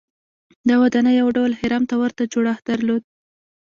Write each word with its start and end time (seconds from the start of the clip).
دا 0.67 0.75
ودانۍ 0.81 1.13
یو 1.21 1.27
ډول 1.37 1.51
هرم 1.61 1.83
ته 1.89 1.95
ورته 2.01 2.23
جوړښت 2.33 2.63
درلود. 2.69 3.03